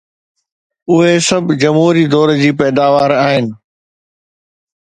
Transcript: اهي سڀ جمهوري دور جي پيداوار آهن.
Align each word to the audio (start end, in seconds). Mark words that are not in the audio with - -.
اهي 0.91 1.13
سڀ 1.27 1.45
جمهوري 1.61 2.05
دور 2.13 2.29
جي 2.41 2.51
پيداوار 2.59 3.11
آهن. 3.25 3.45